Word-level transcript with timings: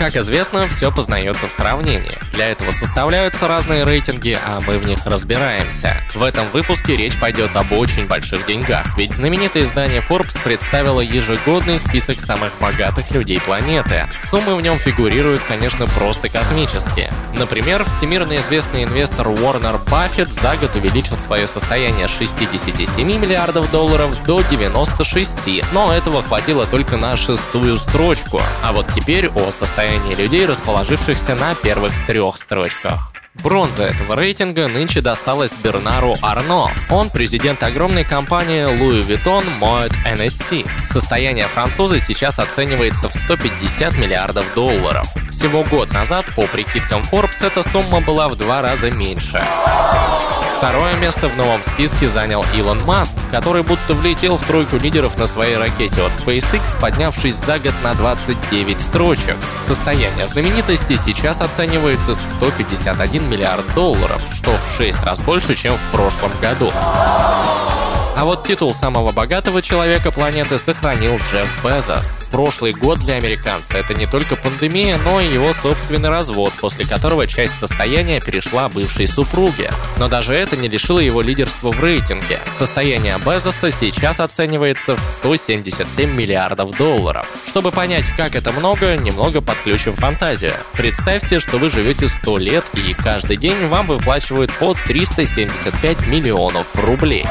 Как 0.00 0.16
известно, 0.16 0.66
все 0.66 0.90
познается 0.90 1.46
в 1.46 1.52
сравнении. 1.52 2.16
Для 2.32 2.48
этого 2.48 2.70
составляются 2.70 3.46
разные 3.46 3.84
рейтинги, 3.84 4.38
а 4.42 4.58
мы 4.66 4.78
в 4.78 4.86
них 4.86 5.04
разбираемся. 5.04 6.02
В 6.14 6.22
этом 6.22 6.48
выпуске 6.52 6.96
речь 6.96 7.20
пойдет 7.20 7.54
об 7.54 7.70
очень 7.72 8.06
больших 8.06 8.46
деньгах, 8.46 8.96
ведь 8.96 9.12
знаменитое 9.12 9.64
издание 9.64 10.00
Forbes 10.00 10.42
представило 10.42 11.02
ежегодный 11.02 11.78
список 11.78 12.18
самых 12.18 12.50
богатых 12.62 13.10
людей 13.10 13.42
планеты. 13.42 14.08
Суммы 14.24 14.56
в 14.56 14.62
нем 14.62 14.78
фигурируют, 14.78 15.42
конечно, 15.42 15.86
просто 15.88 16.30
космические. 16.30 17.12
Например, 17.34 17.84
всемирно 17.84 18.38
известный 18.38 18.84
инвестор 18.84 19.28
Уорнер 19.28 19.76
Баффет 19.90 20.32
за 20.32 20.56
год 20.56 20.74
увеличил 20.76 21.18
свое 21.18 21.46
состояние 21.46 22.08
с 22.08 22.16
67 22.16 23.06
миллиардов 23.06 23.70
долларов 23.70 24.16
до 24.24 24.40
96, 24.50 25.62
но 25.74 25.92
этого 25.92 26.22
хватило 26.22 26.64
только 26.64 26.96
на 26.96 27.18
шестую 27.18 27.76
строчку. 27.76 28.40
А 28.62 28.72
вот 28.72 28.86
теперь 28.94 29.28
о 29.28 29.50
состоянии 29.50 29.89
состоянии 29.90 30.14
людей, 30.14 30.46
расположившихся 30.46 31.34
на 31.34 31.54
первых 31.56 31.92
трех 32.06 32.36
строчках. 32.36 33.12
Бронза 33.42 33.84
этого 33.84 34.14
рейтинга 34.14 34.68
нынче 34.68 35.00
досталась 35.00 35.52
Бернару 35.52 36.14
Арно. 36.22 36.70
Он 36.90 37.10
президент 37.10 37.62
огромной 37.62 38.04
компании 38.04 38.64
Louis 38.64 39.04
Vuitton 39.06 39.44
Moet 39.60 39.92
NSC. 40.04 40.66
Состояние 40.86 41.48
француза 41.48 41.98
сейчас 41.98 42.38
оценивается 42.38 43.08
в 43.08 43.14
150 43.14 43.98
миллиардов 43.98 44.52
долларов. 44.54 45.08
Всего 45.30 45.64
год 45.64 45.92
назад, 45.92 46.26
по 46.36 46.46
прикидкам 46.46 47.02
Forbes, 47.02 47.44
эта 47.44 47.62
сумма 47.62 48.00
была 48.00 48.28
в 48.28 48.36
два 48.36 48.62
раза 48.62 48.90
меньше. 48.90 49.42
Второе 50.60 50.94
место 50.96 51.30
в 51.30 51.38
новом 51.38 51.62
списке 51.62 52.06
занял 52.06 52.44
Илон 52.54 52.84
Маск, 52.84 53.14
который 53.30 53.62
будто 53.62 53.94
влетел 53.94 54.36
в 54.36 54.44
тройку 54.44 54.76
лидеров 54.76 55.16
на 55.16 55.26
своей 55.26 55.56
ракете 55.56 56.02
от 56.02 56.12
SpaceX, 56.12 56.78
поднявшись 56.78 57.36
за 57.36 57.58
год 57.58 57.72
на 57.82 57.94
29 57.94 58.78
строчек. 58.78 59.36
Состояние 59.66 60.28
знаменитости 60.28 60.96
сейчас 60.96 61.40
оценивается 61.40 62.14
в 62.14 62.20
151 62.20 63.30
миллиард 63.30 63.74
долларов, 63.74 64.22
что 64.34 64.50
в 64.50 64.76
6 64.76 65.02
раз 65.02 65.22
больше, 65.22 65.54
чем 65.54 65.78
в 65.78 65.92
прошлом 65.92 66.30
году. 66.42 66.70
А 66.74 68.20
вот 68.24 68.46
титул 68.46 68.74
самого 68.74 69.12
богатого 69.12 69.62
человека 69.62 70.10
планеты 70.10 70.58
сохранил 70.58 71.16
Джефф 71.16 71.64
Безос. 71.64 72.19
Прошлый 72.30 72.72
год 72.72 73.00
для 73.00 73.14
американца— 73.14 73.76
это 73.78 73.92
не 73.94 74.06
только 74.06 74.36
пандемия, 74.36 74.98
но 74.98 75.20
и 75.20 75.32
его 75.32 75.52
собственный 75.52 76.08
развод, 76.08 76.52
после 76.60 76.84
которого 76.84 77.26
часть 77.26 77.58
состояния 77.58 78.20
перешла 78.20 78.68
бывшей 78.68 79.06
супруге. 79.06 79.70
Но 79.98 80.08
даже 80.08 80.32
это 80.32 80.56
не 80.56 80.68
лишило 80.68 81.00
его 81.00 81.22
лидерства 81.22 81.72
в 81.72 81.80
рейтинге. 81.80 82.38
Состояние 82.54 83.18
Безоса 83.24 83.70
сейчас 83.70 84.20
оценивается 84.20 84.96
в 84.96 85.00
177 85.00 86.14
миллиардов 86.14 86.76
долларов. 86.76 87.26
Чтобы 87.46 87.72
понять, 87.72 88.06
как 88.16 88.36
это 88.36 88.52
много, 88.52 88.96
немного 88.96 89.40
подключим 89.40 89.94
фантазию. 89.94 90.54
Представьте, 90.72 91.40
что 91.40 91.58
вы 91.58 91.68
живете 91.68 92.06
100 92.06 92.38
лет 92.38 92.64
и 92.74 92.94
каждый 92.94 93.36
день 93.36 93.66
вам 93.66 93.88
выплачивают 93.88 94.52
по 94.52 94.74
375 94.74 96.06
миллионов 96.06 96.76
рублей. 96.76 97.26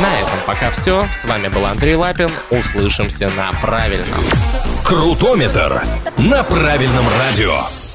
На 0.00 0.20
этом 0.20 0.38
пока 0.46 0.70
все. 0.70 1.06
С 1.12 1.24
вами 1.24 1.48
был 1.48 1.66
Андрей 1.66 1.96
Лапин. 1.96 2.30
Услышимся 2.50 3.28
на 3.30 3.52
правильном. 3.60 4.20
Крутометр 4.84 5.82
на 6.18 6.44
правильном 6.44 7.06
радио. 7.18 7.87